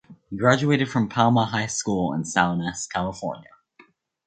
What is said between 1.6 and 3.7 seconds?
School in Salinas, California.